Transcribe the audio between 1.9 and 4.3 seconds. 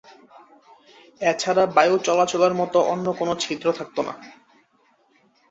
চলাচলের মত অন্য কোন ছিদ্র থাকত না।